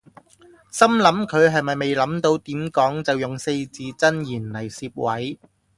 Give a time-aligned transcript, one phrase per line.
[0.71, 5.37] 心諗佢係咪未諗到點講就用四字真言嚟攝位